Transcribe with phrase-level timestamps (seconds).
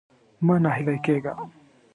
[0.45, 1.33] مه ناهيلی کېږه.